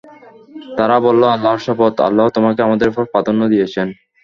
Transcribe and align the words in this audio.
তারা 0.77 0.97
বলল, 1.05 1.21
আল্লাহর 1.35 1.61
শপথ, 1.65 1.93
আল্লাহ 2.07 2.25
তোমাকে 2.35 2.59
আমাদের 2.67 2.87
উপর 2.91 3.03
প্রাধান্য 3.11 3.41
দিয়েছেন। 3.53 3.87